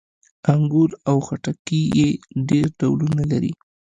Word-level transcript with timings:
انګور 0.53 0.89
او 1.09 1.17
خټکي 1.27 1.81
یې 1.97 2.09
ډېر 2.49 2.67
ډولونه 2.79 3.23
لري. 3.31 3.51